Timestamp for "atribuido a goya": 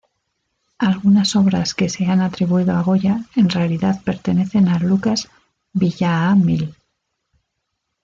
2.21-3.19